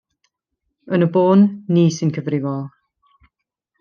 [0.95, 1.45] Yn y bôn
[1.75, 2.61] ni sy'n gyfrifol.